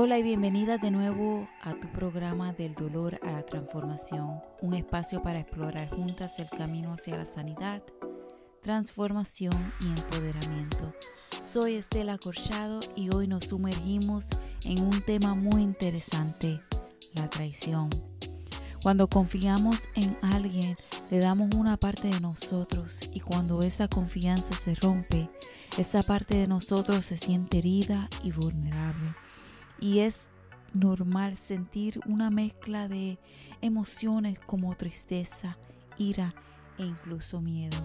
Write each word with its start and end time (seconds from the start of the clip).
Hola 0.00 0.16
y 0.16 0.22
bienvenida 0.22 0.78
de 0.78 0.92
nuevo 0.92 1.48
a 1.60 1.74
tu 1.74 1.88
programa 1.88 2.52
del 2.52 2.72
dolor 2.76 3.18
a 3.20 3.32
la 3.32 3.42
transformación, 3.44 4.40
un 4.60 4.74
espacio 4.74 5.24
para 5.24 5.40
explorar 5.40 5.90
juntas 5.90 6.38
el 6.38 6.48
camino 6.50 6.92
hacia 6.92 7.16
la 7.16 7.26
sanidad, 7.26 7.82
transformación 8.62 9.72
y 9.80 9.86
empoderamiento. 9.86 10.94
Soy 11.42 11.74
Estela 11.74 12.16
Corchado 12.16 12.78
y 12.94 13.12
hoy 13.12 13.26
nos 13.26 13.46
sumergimos 13.46 14.26
en 14.64 14.84
un 14.84 15.02
tema 15.02 15.34
muy 15.34 15.62
interesante, 15.62 16.60
la 17.14 17.28
traición. 17.28 17.90
Cuando 18.80 19.08
confiamos 19.08 19.88
en 19.96 20.16
alguien, 20.22 20.76
le 21.10 21.18
damos 21.18 21.52
una 21.56 21.76
parte 21.76 22.06
de 22.06 22.20
nosotros 22.20 23.10
y 23.12 23.18
cuando 23.18 23.62
esa 23.62 23.88
confianza 23.88 24.54
se 24.54 24.76
rompe, 24.76 25.28
esa 25.76 26.04
parte 26.04 26.36
de 26.36 26.46
nosotros 26.46 27.04
se 27.04 27.16
siente 27.16 27.58
herida 27.58 28.08
y 28.22 28.30
vulnerable 28.30 29.16
y 29.80 30.00
es 30.00 30.30
normal 30.74 31.36
sentir 31.36 32.00
una 32.06 32.30
mezcla 32.30 32.88
de 32.88 33.18
emociones 33.60 34.38
como 34.40 34.76
tristeza, 34.76 35.58
ira 35.96 36.34
e 36.78 36.84
incluso 36.84 37.40
miedo. 37.40 37.76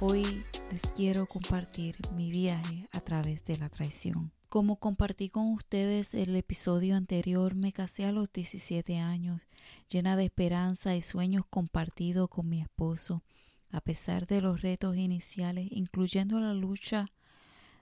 Hoy 0.00 0.44
les 0.72 0.82
quiero 0.94 1.26
compartir 1.26 1.96
mi 2.16 2.30
viaje 2.30 2.88
a 2.92 3.00
través 3.00 3.44
de 3.44 3.58
la 3.58 3.68
traición. 3.68 4.32
Como 4.48 4.76
compartí 4.76 5.28
con 5.28 5.52
ustedes 5.52 6.14
el 6.14 6.34
episodio 6.34 6.96
anterior, 6.96 7.54
me 7.54 7.72
casé 7.72 8.04
a 8.04 8.12
los 8.12 8.32
17 8.32 8.98
años, 8.98 9.42
llena 9.88 10.16
de 10.16 10.24
esperanza 10.24 10.96
y 10.96 11.02
sueños 11.02 11.44
compartidos 11.48 12.28
con 12.28 12.48
mi 12.48 12.60
esposo. 12.60 13.22
A 13.70 13.80
pesar 13.80 14.26
de 14.26 14.40
los 14.40 14.62
retos 14.62 14.96
iniciales, 14.96 15.68
incluyendo 15.70 16.40
la 16.40 16.52
lucha 16.54 17.06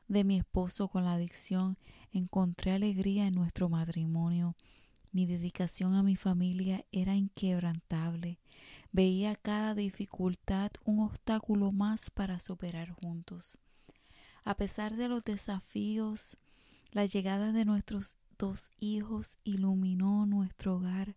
de 0.08 0.24
mi 0.24 0.38
esposo 0.38 0.88
con 0.88 1.04
la 1.04 1.12
adicción, 1.12 1.78
encontré 2.12 2.72
alegría 2.72 3.26
en 3.26 3.34
nuestro 3.34 3.68
matrimonio. 3.68 4.56
Mi 5.12 5.26
dedicación 5.26 5.94
a 5.94 6.02
mi 6.02 6.16
familia 6.16 6.84
era 6.92 7.14
inquebrantable. 7.14 8.38
Veía 8.90 9.36
cada 9.36 9.74
dificultad 9.74 10.70
un 10.84 11.00
obstáculo 11.00 11.72
más 11.72 12.10
para 12.10 12.38
superar 12.38 12.90
juntos. 12.90 13.58
A 14.44 14.56
pesar 14.56 14.96
de 14.96 15.08
los 15.08 15.24
desafíos, 15.24 16.38
la 16.90 17.04
llegada 17.04 17.52
de 17.52 17.64
nuestros 17.64 18.16
dos 18.38 18.70
hijos 18.80 19.38
iluminó 19.44 20.24
nuestro 20.24 20.76
hogar 20.76 21.16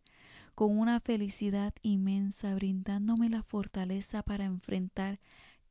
con 0.55 0.77
una 0.77 0.99
felicidad 0.99 1.73
inmensa, 1.81 2.53
brindándome 2.55 3.29
la 3.29 3.43
fortaleza 3.43 4.21
para 4.21 4.45
enfrentar 4.45 5.19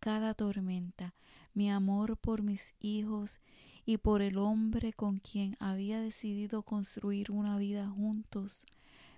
cada 0.00 0.34
tormenta, 0.34 1.14
mi 1.54 1.70
amor 1.70 2.16
por 2.16 2.42
mis 2.42 2.74
hijos 2.80 3.40
y 3.84 3.98
por 3.98 4.22
el 4.22 4.38
hombre 4.38 4.92
con 4.92 5.18
quien 5.18 5.56
había 5.60 6.00
decidido 6.00 6.62
construir 6.62 7.30
una 7.30 7.58
vida 7.58 7.88
juntos, 7.88 8.66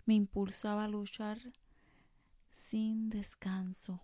me 0.05 0.14
impulsaba 0.14 0.84
a 0.84 0.88
luchar 0.88 1.38
sin 2.50 3.10
descanso. 3.10 4.00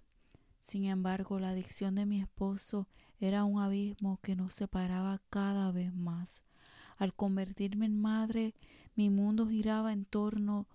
Sin 0.61 0.84
embargo, 0.84 1.39
la 1.39 1.51
adicción 1.51 1.95
de 1.95 2.06
mi 2.06 2.21
esposo 2.21 2.89
era 3.21 3.45
un 3.45 3.61
abismo 3.61 4.21
que 4.23 4.37
nos 4.37 4.55
separaba 4.55 5.21
cada 5.31 5.73
vez 5.73 5.95
más. 5.95 6.45
Al 6.97 7.15
convertirme 7.15 7.87
en 7.87 8.01
madre, 8.01 8.55
mi 8.95 9.11
mundo 9.11 9.49
giraba 9.49 9.93
en 9.93 10.05
torno 10.05 10.67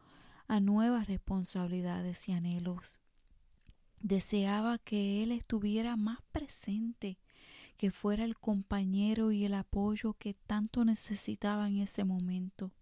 a 0.48 0.60
nuevas 0.60 1.08
responsabilidades 1.08 2.28
y 2.28 2.34
anhelos. 2.34 3.00
Deseaba 4.04 4.80
que 4.80 5.24
Él 5.24 5.32
estuviera 5.32 5.96
más 5.96 6.20
presente, 6.34 7.20
que 7.78 7.90
fuera 7.90 8.26
el 8.26 8.38
compañero 8.38 9.32
y 9.32 9.46
el 9.46 9.54
apoyo 9.54 10.14
que 10.16 10.34
tanto 10.34 10.84
necesitaba 10.84 11.70
en 11.70 11.78
ese 11.78 12.04
momento. 12.04 12.74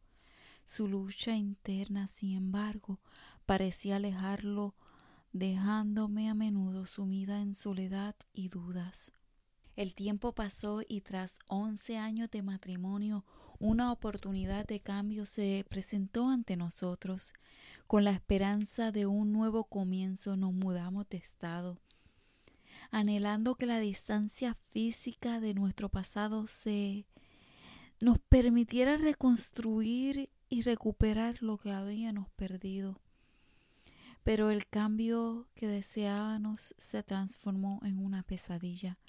Su 0.65 0.87
lucha 0.87 1.35
interna, 1.35 2.07
sin 2.07 2.35
embargo, 2.35 2.99
parecía 3.45 3.97
alejarlo, 3.97 4.73
dejándome 5.31 6.27
a 6.27 6.33
menudo 6.33 6.87
sumida 6.87 7.39
en 7.39 7.53
soledad 7.53 8.15
y 8.33 8.49
dudas. 8.49 9.13
El 9.75 9.93
tiempo 9.93 10.33
pasó 10.33 10.81
y 10.87 11.01
tras 11.01 11.37
once 11.47 11.97
años 11.97 12.31
de 12.31 12.41
matrimonio 12.41 13.25
una 13.59 13.91
oportunidad 13.91 14.65
de 14.65 14.79
cambio 14.79 15.27
se 15.27 15.67
presentó 15.69 16.29
ante 16.29 16.57
nosotros. 16.57 17.33
Con 17.91 18.05
la 18.05 18.11
esperanza 18.11 18.93
de 18.93 19.05
un 19.05 19.33
nuevo 19.33 19.65
comienzo 19.65 20.37
nos 20.37 20.53
mudamos 20.53 21.09
de 21.09 21.17
estado, 21.17 21.77
anhelando 22.89 23.55
que 23.55 23.65
la 23.65 23.79
distancia 23.79 24.53
física 24.53 25.41
de 25.41 25.53
nuestro 25.53 25.89
pasado 25.89 26.47
se 26.47 27.05
nos 27.99 28.17
permitiera 28.17 28.95
reconstruir 28.95 30.29
y 30.47 30.61
recuperar 30.61 31.43
lo 31.43 31.57
que 31.57 31.73
habíamos 31.73 32.29
perdido. 32.29 33.01
Pero 34.23 34.51
el 34.51 34.67
cambio 34.67 35.49
que 35.53 35.67
deseábamos 35.67 36.73
se 36.77 37.03
transformó 37.03 37.81
en 37.83 37.97
una 37.97 38.23
pesadilla. 38.23 38.99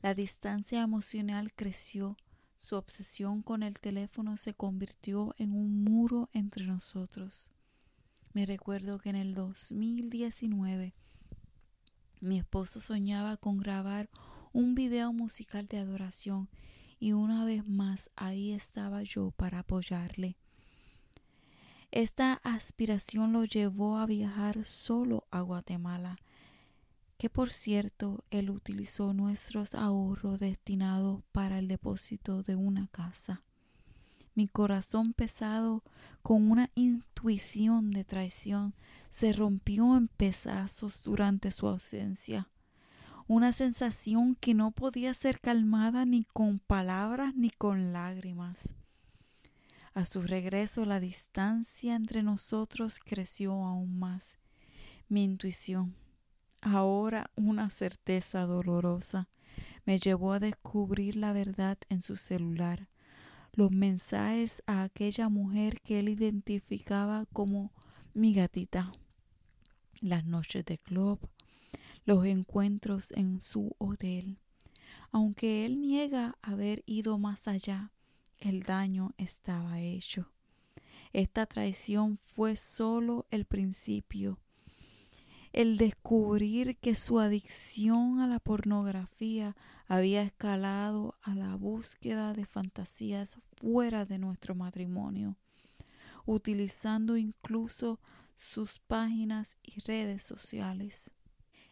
La 0.00 0.14
distancia 0.14 0.80
emocional 0.80 1.52
creció 1.52 2.16
su 2.56 2.76
obsesión 2.76 3.42
con 3.42 3.62
el 3.62 3.78
teléfono 3.78 4.38
se 4.38 4.54
convirtió 4.54 5.34
en 5.36 5.52
un 5.52 5.84
muro 5.84 6.30
entre 6.32 6.66
nosotros. 6.66 7.50
Me 8.32 8.46
recuerdo 8.46 8.98
que 8.98 9.10
en 9.10 9.16
el 9.16 9.34
2019 9.34 10.94
mi 12.20 12.38
esposo 12.38 12.78
soñaba 12.78 13.36
con 13.36 13.58
grabar 13.58 14.08
un 14.52 14.74
video 14.74 15.12
musical 15.12 15.66
de 15.66 15.78
adoración 15.78 16.48
y 17.00 17.12
una 17.12 17.44
vez 17.44 17.66
más 17.66 18.10
ahí 18.14 18.52
estaba 18.52 19.02
yo 19.02 19.32
para 19.32 19.60
apoyarle. 19.60 20.36
Esta 21.90 22.34
aspiración 22.44 23.32
lo 23.32 23.44
llevó 23.44 23.96
a 23.96 24.06
viajar 24.06 24.64
solo 24.64 25.26
a 25.30 25.40
Guatemala 25.40 26.18
que 27.18 27.28
por 27.28 27.50
cierto 27.50 28.24
él 28.30 28.48
utilizó 28.48 29.12
nuestros 29.12 29.74
ahorros 29.74 30.38
destinados 30.40 31.22
para 31.32 31.58
el 31.58 31.68
depósito 31.68 32.42
de 32.42 32.56
una 32.56 32.86
casa. 32.86 33.42
Mi 34.34 34.48
corazón 34.48 35.12
pesado, 35.12 35.82
con 36.22 36.50
una 36.50 36.70
intuición 36.74 37.90
de 37.90 38.04
traición, 38.04 38.74
se 39.10 39.32
rompió 39.32 39.96
en 39.96 40.08
pedazos 40.08 41.02
durante 41.02 41.50
su 41.50 41.66
ausencia. 41.66 42.48
Una 43.26 43.52
sensación 43.52 44.34
que 44.34 44.54
no 44.54 44.70
podía 44.72 45.14
ser 45.14 45.40
calmada 45.40 46.04
ni 46.04 46.24
con 46.24 46.58
palabras 46.58 47.34
ni 47.34 47.50
con 47.50 47.92
lágrimas. 47.92 48.74
A 49.94 50.04
su 50.04 50.22
regreso 50.22 50.84
la 50.84 51.00
distancia 51.00 51.94
entre 51.94 52.22
nosotros 52.22 52.98
creció 52.98 53.52
aún 53.52 53.98
más. 53.98 54.38
Mi 55.08 55.24
intuición, 55.24 55.94
Ahora 56.62 57.30
una 57.36 57.70
certeza 57.70 58.44
dolorosa 58.44 59.28
me 59.86 59.98
llevó 59.98 60.34
a 60.34 60.40
descubrir 60.40 61.16
la 61.16 61.32
verdad 61.32 61.78
en 61.88 62.02
su 62.02 62.16
celular, 62.16 62.88
los 63.52 63.70
mensajes 63.70 64.62
a 64.66 64.82
aquella 64.82 65.28
mujer 65.28 65.80
que 65.80 65.98
él 65.98 66.08
identificaba 66.08 67.26
como 67.32 67.72
mi 68.14 68.32
gatita, 68.34 68.92
las 70.00 70.24
noches 70.24 70.64
de 70.64 70.78
club, 70.78 71.18
los 72.04 72.24
encuentros 72.24 73.12
en 73.12 73.40
su 73.40 73.74
hotel. 73.78 74.38
Aunque 75.12 75.66
él 75.66 75.80
niega 75.80 76.36
haber 76.42 76.82
ido 76.86 77.18
más 77.18 77.48
allá, 77.48 77.92
el 78.38 78.62
daño 78.62 79.12
estaba 79.18 79.80
hecho. 79.80 80.32
Esta 81.12 81.46
traición 81.46 82.18
fue 82.34 82.56
solo 82.56 83.26
el 83.30 83.44
principio 83.44 84.38
el 85.52 85.76
descubrir 85.76 86.76
que 86.76 86.94
su 86.94 87.18
adicción 87.18 88.20
a 88.20 88.26
la 88.26 88.38
pornografía 88.38 89.56
había 89.88 90.22
escalado 90.22 91.16
a 91.22 91.34
la 91.34 91.56
búsqueda 91.56 92.32
de 92.32 92.46
fantasías 92.46 93.40
fuera 93.56 94.04
de 94.04 94.18
nuestro 94.18 94.54
matrimonio, 94.54 95.36
utilizando 96.24 97.16
incluso 97.16 97.98
sus 98.36 98.78
páginas 98.78 99.56
y 99.62 99.80
redes 99.80 100.22
sociales. 100.22 101.12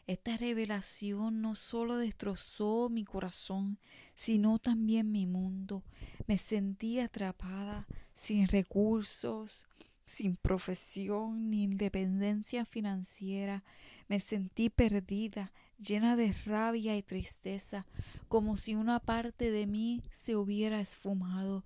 Esta 0.09 0.37
revelación 0.37 1.43
no 1.43 1.55
solo 1.55 1.99
destrozó 1.99 2.89
mi 2.89 3.05
corazón, 3.05 3.79
sino 4.15 4.59
también 4.59 5.13
mi 5.13 5.27
mundo. 5.27 5.85
Me 6.27 6.39
sentí 6.39 6.99
atrapada, 6.99 7.87
sin 8.15 8.49
recursos, 8.49 9.69
sin 10.09 10.37
profesión 10.37 11.51
ni 11.51 11.65
independencia 11.65 12.65
financiera, 12.65 13.63
me 14.09 14.21
sentí 14.21 14.71
perdida, 14.71 15.53
llena 15.79 16.17
de 16.17 16.33
rabia 16.47 16.97
y 16.97 17.03
tristeza, 17.03 17.87
como 18.27 18.57
si 18.57 18.75
una 18.75 19.01
parte 19.01 19.51
de 19.51 19.67
mí 19.67 20.03
se 20.11 20.35
hubiera 20.35 20.81
esfumado. 20.81 21.63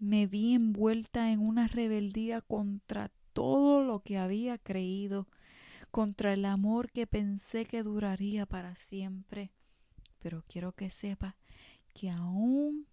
Me 0.00 0.26
vi 0.26 0.54
envuelta 0.54 1.32
en 1.32 1.40
una 1.40 1.66
rebeldía 1.66 2.42
contra 2.42 3.10
todo 3.32 3.82
lo 3.82 4.00
que 4.00 4.18
había 4.18 4.58
creído, 4.58 5.26
contra 5.90 6.34
el 6.34 6.44
amor 6.44 6.90
que 6.90 7.06
pensé 7.06 7.64
que 7.64 7.82
duraría 7.82 8.44
para 8.44 8.76
siempre. 8.76 9.50
Pero 10.20 10.44
quiero 10.46 10.72
que 10.72 10.90
sepa 10.90 11.36
que 11.94 12.10
aún 12.10 12.86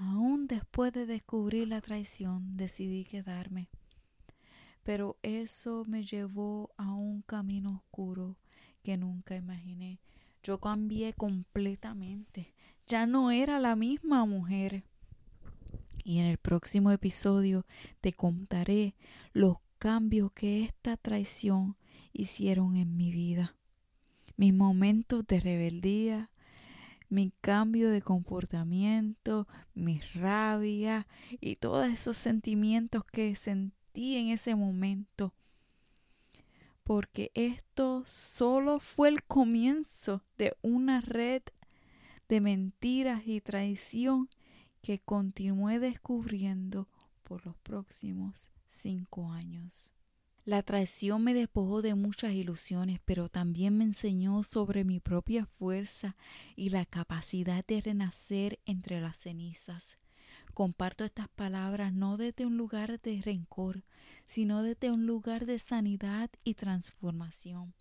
Aún 0.00 0.46
después 0.46 0.94
de 0.94 1.04
descubrir 1.04 1.68
la 1.68 1.82
traición, 1.82 2.56
decidí 2.56 3.04
quedarme. 3.04 3.68
Pero 4.82 5.18
eso 5.22 5.84
me 5.86 6.02
llevó 6.02 6.70
a 6.76 6.92
un 6.92 7.22
camino 7.22 7.82
oscuro 7.84 8.36
que 8.82 8.96
nunca 8.96 9.36
imaginé. 9.36 10.00
Yo 10.42 10.58
cambié 10.58 11.12
completamente. 11.12 12.54
Ya 12.86 13.06
no 13.06 13.30
era 13.30 13.58
la 13.58 13.76
misma 13.76 14.24
mujer. 14.24 14.84
Y 16.02 16.18
en 16.18 16.26
el 16.26 16.38
próximo 16.38 16.90
episodio 16.90 17.66
te 18.00 18.12
contaré 18.12 18.94
los 19.32 19.58
cambios 19.78 20.32
que 20.32 20.64
esta 20.64 20.96
traición 20.96 21.76
hicieron 22.12 22.76
en 22.76 22.96
mi 22.96 23.12
vida. 23.12 23.54
Mis 24.36 24.54
momentos 24.54 25.26
de 25.26 25.40
rebeldía, 25.40 26.30
mi 27.10 27.32
cambio 27.40 27.90
de 27.90 28.00
comportamiento, 28.00 29.46
mi 29.74 30.00
rabia 30.14 31.06
y 31.40 31.56
todos 31.56 31.86
esos 31.88 32.16
sentimientos 32.16 33.04
que 33.04 33.34
sentí 33.34 33.79
en 33.94 34.28
ese 34.28 34.54
momento. 34.54 35.34
Porque 36.84 37.30
esto 37.34 38.02
solo 38.06 38.80
fue 38.80 39.08
el 39.08 39.22
comienzo 39.22 40.22
de 40.38 40.56
una 40.62 41.00
red 41.00 41.42
de 42.28 42.40
mentiras 42.40 43.22
y 43.26 43.40
traición 43.40 44.28
que 44.82 44.98
continué 44.98 45.78
descubriendo 45.78 46.88
por 47.22 47.44
los 47.44 47.56
próximos 47.58 48.50
cinco 48.66 49.30
años. 49.32 49.94
La 50.44 50.62
traición 50.62 51.22
me 51.22 51.34
despojó 51.34 51.82
de 51.82 51.94
muchas 51.94 52.32
ilusiones, 52.32 52.98
pero 53.04 53.28
también 53.28 53.76
me 53.76 53.84
enseñó 53.84 54.42
sobre 54.42 54.84
mi 54.84 54.98
propia 54.98 55.46
fuerza 55.46 56.16
y 56.56 56.70
la 56.70 56.86
capacidad 56.86 57.64
de 57.66 57.80
renacer 57.80 58.58
entre 58.64 59.00
las 59.00 59.18
cenizas. 59.18 59.98
Comparto 60.54 61.04
estas 61.04 61.28
palabras 61.28 61.92
no 61.92 62.16
desde 62.16 62.46
un 62.46 62.56
lugar 62.56 63.00
de 63.00 63.20
rencor, 63.22 63.84
sino 64.26 64.62
desde 64.62 64.90
un 64.90 65.06
lugar 65.06 65.46
de 65.46 65.58
sanidad 65.58 66.30
y 66.44 66.54
transformación. 66.54 67.74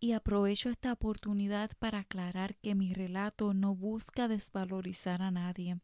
Y 0.00 0.12
aprovecho 0.12 0.68
esta 0.68 0.92
oportunidad 0.92 1.70
para 1.78 2.00
aclarar 2.00 2.56
que 2.56 2.74
mi 2.74 2.92
relato 2.92 3.54
no 3.54 3.74
busca 3.74 4.28
desvalorizar 4.28 5.22
a 5.22 5.30
nadie. 5.30 5.78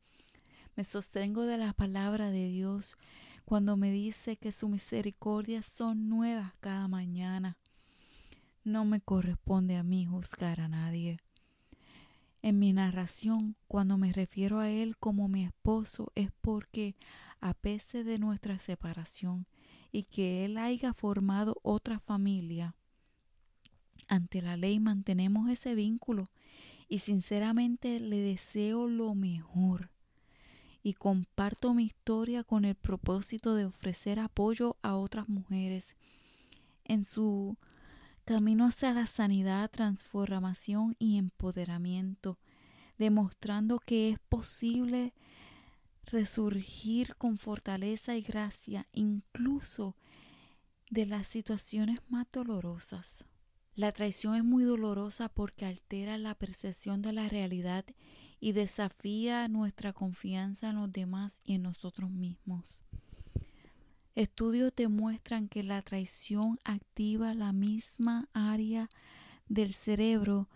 Me 0.76 0.85
sostengo 0.85 1.47
de 1.47 1.56
la 1.56 1.73
palabra 1.73 2.31
de 2.31 2.49
Dios 2.49 2.97
cuando 3.44 3.76
me 3.76 3.91
dice 3.91 4.37
que 4.37 4.52
sus 4.52 4.70
misericordias 4.70 5.67
son 5.67 6.08
nuevas 6.08 6.55
cada 6.61 6.87
mañana. 6.87 7.58
No 8.62 8.85
me 8.85 9.00
corresponde 9.00 9.76
a 9.76 9.82
mí 9.82 10.06
juzgar 10.06 10.61
a 10.61 10.69
nadie. 10.69 11.19
En 12.42 12.58
mi 12.58 12.72
narración, 12.72 13.56
cuando 13.69 13.98
me 13.98 14.12
refiero 14.12 14.60
a 14.60 14.70
él 14.70 14.96
como 14.96 15.28
mi 15.28 15.44
esposo, 15.44 16.10
es 16.14 16.31
porque, 16.40 16.96
a 17.40 17.54
pesar 17.54 18.04
de 18.04 18.19
nuestra 18.19 18.58
separación 18.58 19.46
y 19.92 20.04
que 20.04 20.44
él 20.44 20.56
haya 20.56 20.94
formado 20.94 21.58
otra 21.62 21.98
familia, 21.98 22.75
ante 24.08 24.42
la 24.42 24.56
ley 24.56 24.81
mantenemos 24.81 25.48
ese 25.50 25.75
vínculo 25.75 26.31
y 26.88 26.98
sinceramente 26.98 28.00
le 28.00 28.19
deseo 28.19 28.88
lo 28.88 29.14
mejor 29.14 29.90
y 30.82 30.94
comparto 30.94 31.75
mi 31.75 31.84
historia 31.84 32.42
con 32.42 32.64
el 32.64 32.75
propósito 32.75 33.54
de 33.54 33.66
ofrecer 33.66 34.19
apoyo 34.19 34.76
a 34.82 34.96
otras 34.96 35.28
mujeres 35.28 35.96
en 36.84 37.04
su 37.04 37.56
camino 38.31 38.67
hacia 38.67 38.93
la 38.93 39.09
sanidad, 39.09 39.69
transformación 39.73 40.94
y 41.00 41.19
empoderamiento, 41.19 42.38
demostrando 42.97 43.81
que 43.81 44.11
es 44.11 44.21
posible 44.21 45.12
resurgir 46.05 47.17
con 47.17 47.38
fortaleza 47.38 48.15
y 48.15 48.23
gracia 48.23 48.87
incluso 48.93 49.97
de 50.91 51.06
las 51.06 51.27
situaciones 51.27 51.99
más 52.09 52.29
dolorosas. 52.31 53.27
La 53.75 53.91
traición 53.91 54.37
es 54.37 54.44
muy 54.44 54.62
dolorosa 54.62 55.29
porque 55.29 55.67
altera 55.67 56.17
la 56.17 56.37
percepción 56.37 57.03
de 57.03 57.12
la 57.12 57.29
realidad 57.29 57.85
y 58.38 58.53
desafía 58.53 59.49
nuestra 59.49 59.93
confianza 59.93 60.71
en 60.71 60.76
los 60.76 60.93
demás 60.93 61.43
y 61.43 61.55
en 61.55 61.62
nosotros 61.62 62.12
mismos. 62.12 62.85
Estudios 64.15 64.73
demuestran 64.75 65.49
que 65.49 65.62
la 65.62 65.83
traición 65.83 66.59
activa 66.65 67.35
la 67.35 67.53
misma 67.53 68.29
área 68.33 68.89
del 69.49 69.75
cerebro 69.75 70.49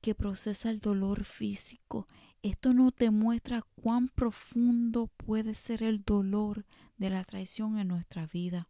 que 0.00 0.14
procesa 0.14 0.70
el 0.70 0.80
dolor 0.80 1.24
físico. 1.24 2.06
Esto 2.42 2.72
nos 2.74 2.94
demuestra 2.96 3.62
cuán 3.76 4.08
profundo 4.08 5.08
puede 5.16 5.54
ser 5.54 5.82
el 5.82 6.02
dolor 6.02 6.64
de 6.96 7.10
la 7.10 7.24
traición 7.24 7.78
en 7.78 7.88
nuestra 7.88 8.26
vida. 8.26 8.68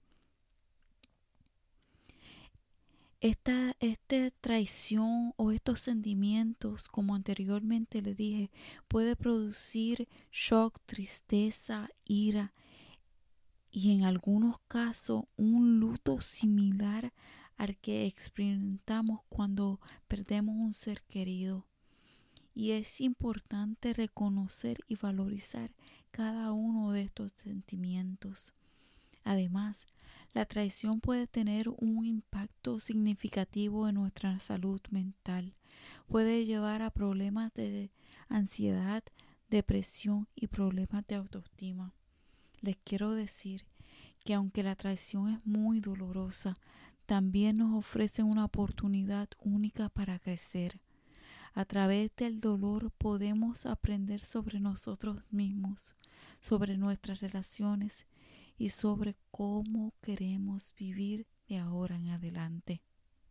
esta, 3.20 3.76
esta 3.80 4.30
traición 4.40 5.34
o 5.36 5.52
estos 5.52 5.80
sentimientos, 5.80 6.88
como 6.88 7.14
anteriormente 7.14 8.00
le 8.00 8.14
dije, 8.14 8.50
puede 8.88 9.14
producir 9.14 10.08
shock, 10.32 10.80
tristeza, 10.86 11.90
ira 12.04 12.54
y 13.70 13.92
en 13.92 14.04
algunos 14.04 14.58
casos 14.68 15.24
un 15.36 15.78
luto 15.78 16.20
similar 16.20 17.12
al 17.56 17.76
que 17.76 18.06
experimentamos 18.06 19.20
cuando 19.28 19.80
perdemos 20.08 20.56
un 20.56 20.74
ser 20.74 21.02
querido. 21.02 21.66
Y 22.54 22.72
es 22.72 23.00
importante 23.00 23.92
reconocer 23.92 24.78
y 24.88 24.96
valorizar 24.96 25.72
cada 26.10 26.52
uno 26.52 26.92
de 26.92 27.02
estos 27.02 27.32
sentimientos. 27.32 28.54
Además, 29.24 29.86
la 30.32 30.46
traición 30.46 31.00
puede 31.00 31.26
tener 31.26 31.68
un 31.68 32.04
impacto 32.04 32.80
significativo 32.80 33.88
en 33.88 33.96
nuestra 33.96 34.40
salud 34.40 34.80
mental. 34.90 35.54
Puede 36.08 36.44
llevar 36.46 36.82
a 36.82 36.90
problemas 36.90 37.52
de 37.54 37.92
ansiedad, 38.28 39.02
depresión 39.48 40.28
y 40.34 40.46
problemas 40.46 41.06
de 41.06 41.16
autoestima. 41.16 41.94
Les 42.60 42.76
quiero 42.84 43.12
decir 43.12 43.64
que 44.24 44.34
aunque 44.34 44.62
la 44.62 44.76
traición 44.76 45.30
es 45.30 45.46
muy 45.46 45.80
dolorosa, 45.80 46.54
también 47.06 47.58
nos 47.58 47.74
ofrece 47.74 48.22
una 48.22 48.44
oportunidad 48.44 49.28
única 49.38 49.88
para 49.88 50.18
crecer. 50.18 50.80
A 51.54 51.64
través 51.64 52.14
del 52.16 52.40
dolor 52.40 52.92
podemos 52.92 53.66
aprender 53.66 54.20
sobre 54.20 54.60
nosotros 54.60 55.22
mismos, 55.30 55.96
sobre 56.40 56.76
nuestras 56.76 57.20
relaciones 57.20 58.06
y 58.58 58.68
sobre 58.68 59.16
cómo 59.30 59.94
queremos 60.00 60.74
vivir 60.78 61.26
de 61.48 61.58
ahora 61.58 61.96
en 61.96 62.08
adelante. 62.08 62.82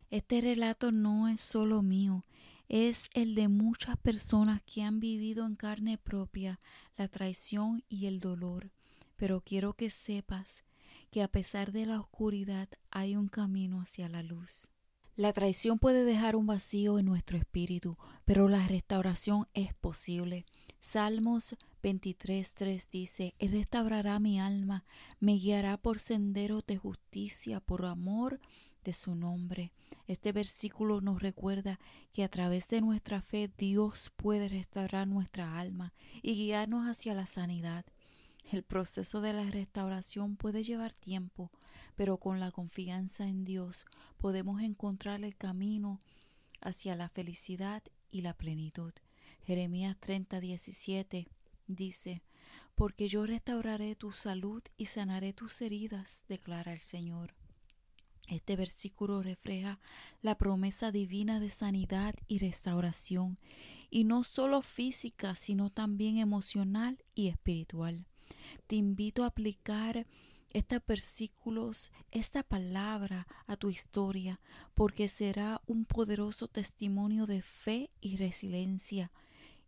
Este 0.09 0.41
relato 0.41 0.91
no 0.91 1.27
es 1.27 1.39
solo 1.39 1.83
mío, 1.83 2.25
es 2.67 3.09
el 3.13 3.35
de 3.35 3.47
muchas 3.47 3.95
personas 3.97 4.61
que 4.63 4.83
han 4.83 4.99
vivido 4.99 5.45
en 5.45 5.55
carne 5.55 5.97
propia 5.97 6.59
la 6.97 7.07
traición 7.07 7.83
y 7.87 8.07
el 8.07 8.19
dolor, 8.19 8.71
pero 9.19 9.41
quiero 9.41 9.73
que 9.73 9.89
sepas 9.89 10.63
que 11.11 11.21
a 11.21 11.27
pesar 11.27 11.73
de 11.73 11.85
la 11.85 11.99
oscuridad 11.99 12.69
hay 12.89 13.17
un 13.17 13.27
camino 13.27 13.81
hacia 13.81 14.07
la 14.07 14.23
luz. 14.23 14.71
La 15.15 15.33
traición 15.33 15.77
puede 15.77 16.05
dejar 16.05 16.37
un 16.37 16.47
vacío 16.47 16.97
en 16.97 17.05
nuestro 17.05 17.37
espíritu, 17.37 17.97
pero 18.23 18.47
la 18.47 18.65
restauración 18.65 19.47
es 19.53 19.73
posible. 19.73 20.45
Salmos 20.79 21.57
23.3 21.83 22.89
dice, 22.89 23.35
Él 23.37 23.51
restaurará 23.51 24.17
mi 24.19 24.39
alma, 24.39 24.85
me 25.19 25.33
guiará 25.33 25.75
por 25.75 25.99
senderos 25.99 26.65
de 26.65 26.77
justicia, 26.77 27.59
por 27.59 27.85
amor 27.85 28.39
de 28.85 28.93
su 28.93 29.15
nombre. 29.15 29.73
Este 30.07 30.31
versículo 30.31 31.01
nos 31.01 31.21
recuerda 31.21 31.81
que 32.13 32.23
a 32.23 32.29
través 32.29 32.69
de 32.69 32.79
nuestra 32.79 33.21
fe 33.21 33.51
Dios 33.57 34.13
puede 34.15 34.47
restaurar 34.47 35.05
nuestra 35.07 35.59
alma 35.59 35.93
y 36.21 36.35
guiarnos 36.35 36.85
hacia 36.85 37.13
la 37.13 37.25
sanidad. 37.25 37.85
El 38.51 38.63
proceso 38.63 39.21
de 39.21 39.31
la 39.31 39.43
restauración 39.43 40.35
puede 40.35 40.63
llevar 40.63 40.91
tiempo, 40.91 41.51
pero 41.95 42.17
con 42.17 42.39
la 42.39 42.51
confianza 42.51 43.27
en 43.27 43.45
Dios 43.45 43.85
podemos 44.17 44.63
encontrar 44.63 45.23
el 45.23 45.35
camino 45.35 45.99
hacia 46.59 46.95
la 46.95 47.09
felicidad 47.09 47.83
y 48.09 48.21
la 48.21 48.33
plenitud. 48.33 48.91
Jeremías 49.45 49.97
30, 49.99 50.41
dice, 51.67 52.23
porque 52.73 53.07
yo 53.07 53.27
restauraré 53.27 53.95
tu 53.95 54.11
salud 54.13 54.63
y 54.77 54.85
sanaré 54.85 55.31
tus 55.31 55.61
heridas, 55.61 56.25
declara 56.27 56.73
el 56.73 56.81
Señor. 56.81 57.35
Este 58.27 58.55
versículo 58.55 59.21
refleja 59.21 59.79
la 60.23 60.39
promesa 60.39 60.91
divina 60.91 61.39
de 61.39 61.49
sanidad 61.49 62.15
y 62.27 62.39
restauración, 62.39 63.37
y 63.91 64.05
no 64.05 64.23
solo 64.23 64.63
física, 64.63 65.35
sino 65.35 65.69
también 65.69 66.17
emocional 66.17 67.03
y 67.13 67.27
espiritual. 67.27 68.08
Te 68.67 68.75
invito 68.75 69.23
a 69.23 69.27
aplicar 69.27 70.05
estos 70.51 70.81
versículos, 70.87 71.91
esta 72.11 72.43
palabra 72.43 73.27
a 73.45 73.55
tu 73.55 73.69
historia, 73.69 74.39
porque 74.73 75.07
será 75.07 75.61
un 75.67 75.85
poderoso 75.85 76.47
testimonio 76.47 77.25
de 77.25 77.41
fe 77.41 77.91
y 78.01 78.15
resiliencia 78.15 79.11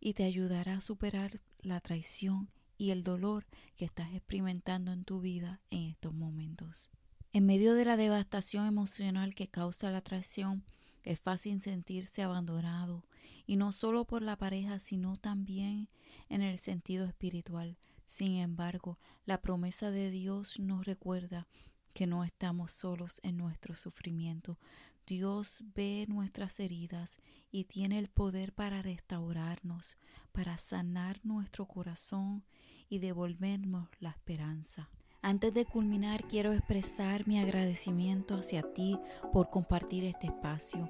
y 0.00 0.14
te 0.14 0.24
ayudará 0.24 0.74
a 0.76 0.80
superar 0.80 1.40
la 1.60 1.80
traición 1.80 2.50
y 2.76 2.90
el 2.90 3.04
dolor 3.04 3.46
que 3.76 3.84
estás 3.84 4.12
experimentando 4.12 4.92
en 4.92 5.04
tu 5.04 5.20
vida 5.20 5.60
en 5.70 5.82
estos 5.90 6.12
momentos. 6.12 6.90
En 7.32 7.46
medio 7.46 7.74
de 7.74 7.84
la 7.84 7.96
devastación 7.96 8.66
emocional 8.66 9.34
que 9.36 9.48
causa 9.48 9.90
la 9.90 10.00
traición, 10.00 10.64
es 11.04 11.20
fácil 11.20 11.60
sentirse 11.60 12.22
abandonado, 12.22 13.06
y 13.46 13.56
no 13.56 13.72
solo 13.72 14.04
por 14.04 14.22
la 14.22 14.36
pareja, 14.36 14.80
sino 14.80 15.16
también 15.16 15.88
en 16.28 16.42
el 16.42 16.58
sentido 16.58 17.06
espiritual. 17.06 17.78
Sin 18.12 18.34
embargo, 18.34 18.98
la 19.24 19.40
promesa 19.40 19.90
de 19.90 20.10
Dios 20.10 20.58
nos 20.58 20.84
recuerda 20.84 21.48
que 21.94 22.06
no 22.06 22.24
estamos 22.24 22.70
solos 22.70 23.20
en 23.22 23.38
nuestro 23.38 23.74
sufrimiento. 23.74 24.58
Dios 25.06 25.64
ve 25.74 26.04
nuestras 26.08 26.60
heridas 26.60 27.20
y 27.50 27.64
tiene 27.64 27.98
el 27.98 28.10
poder 28.10 28.52
para 28.52 28.82
restaurarnos, 28.82 29.96
para 30.30 30.58
sanar 30.58 31.20
nuestro 31.24 31.64
corazón 31.64 32.44
y 32.90 32.98
devolvernos 32.98 33.88
la 33.98 34.10
esperanza. 34.10 34.90
Antes 35.22 35.54
de 35.54 35.64
culminar, 35.64 36.28
quiero 36.28 36.52
expresar 36.52 37.26
mi 37.26 37.40
agradecimiento 37.40 38.34
hacia 38.34 38.60
ti 38.74 38.98
por 39.32 39.48
compartir 39.48 40.04
este 40.04 40.26
espacio 40.26 40.86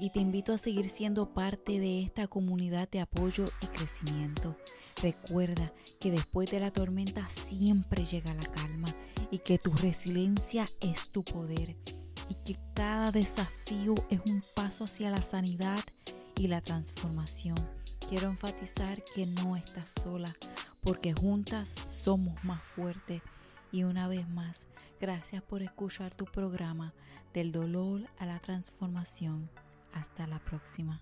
y 0.00 0.10
te 0.10 0.18
invito 0.18 0.52
a 0.52 0.58
seguir 0.58 0.88
siendo 0.88 1.32
parte 1.32 1.78
de 1.78 2.02
esta 2.02 2.26
comunidad 2.26 2.88
de 2.90 3.00
apoyo 3.00 3.44
y 3.62 3.66
crecimiento. 3.68 4.56
Recuerda 5.02 5.72
que 6.06 6.12
después 6.12 6.48
de 6.52 6.60
la 6.60 6.70
tormenta 6.70 7.28
siempre 7.28 8.06
llega 8.06 8.32
la 8.32 8.44
calma 8.44 8.86
y 9.32 9.38
que 9.38 9.58
tu 9.58 9.72
resiliencia 9.72 10.64
es 10.80 11.10
tu 11.10 11.24
poder 11.24 11.74
y 12.28 12.34
que 12.44 12.56
cada 12.74 13.10
desafío 13.10 13.96
es 14.08 14.20
un 14.24 14.44
paso 14.54 14.84
hacia 14.84 15.10
la 15.10 15.20
sanidad 15.20 15.80
y 16.36 16.46
la 16.46 16.60
transformación. 16.60 17.56
Quiero 18.08 18.28
enfatizar 18.28 19.02
que 19.16 19.26
no 19.26 19.56
estás 19.56 19.90
sola 20.00 20.32
porque 20.80 21.12
juntas 21.12 21.68
somos 21.68 22.36
más 22.44 22.62
fuertes. 22.62 23.20
Y 23.72 23.82
una 23.82 24.06
vez 24.06 24.28
más, 24.28 24.68
gracias 25.00 25.42
por 25.42 25.64
escuchar 25.64 26.14
tu 26.14 26.24
programa 26.26 26.94
del 27.34 27.50
dolor 27.50 28.02
a 28.20 28.26
la 28.26 28.38
transformación. 28.38 29.50
Hasta 29.92 30.28
la 30.28 30.38
próxima. 30.38 31.00